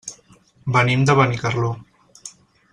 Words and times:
Venim 0.77 1.05
de 1.09 1.17
Benicarló. 1.21 1.71